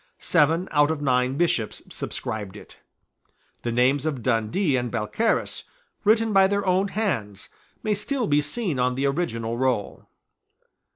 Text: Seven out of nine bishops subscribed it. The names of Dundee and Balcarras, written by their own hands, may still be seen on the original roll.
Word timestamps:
Seven 0.17 0.67
out 0.71 0.89
of 0.89 0.99
nine 0.99 1.37
bishops 1.37 1.83
subscribed 1.91 2.57
it. 2.57 2.79
The 3.61 3.71
names 3.71 4.07
of 4.07 4.23
Dundee 4.23 4.75
and 4.75 4.91
Balcarras, 4.91 5.63
written 6.03 6.33
by 6.33 6.47
their 6.47 6.65
own 6.65 6.87
hands, 6.87 7.49
may 7.83 7.93
still 7.93 8.25
be 8.25 8.41
seen 8.41 8.79
on 8.79 8.95
the 8.95 9.05
original 9.05 9.59
roll. 9.59 10.07